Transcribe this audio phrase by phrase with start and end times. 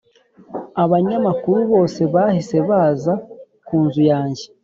[0.83, 3.13] Abanyamakuru bose bahise baza
[3.67, 4.45] kunzu yanjye.